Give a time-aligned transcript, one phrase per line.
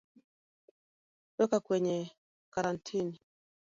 [1.37, 1.97] Weka kwenye
[2.53, 3.17] karantini